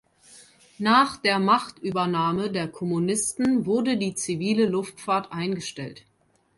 Nach 0.79 1.17
der 1.17 1.37
Machtübernahme 1.37 2.49
der 2.51 2.67
Kommunisten 2.67 3.67
wurde 3.67 3.97
die 3.97 4.15
zivile 4.15 4.65
Luftfahrt 4.65 5.31
eingestellt. 5.31 6.05